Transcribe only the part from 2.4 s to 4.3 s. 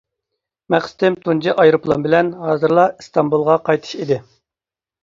ھازىرلا ئىستانبۇلغا قايتىش ئىدى.